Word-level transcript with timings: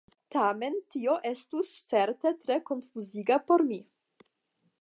Tamen 0.35 0.77
tio 0.95 1.17
estus 1.31 1.75
certe 1.91 2.33
tre 2.47 2.57
konfuziga 2.71 3.41
por 3.51 3.69
mi! 3.71 3.79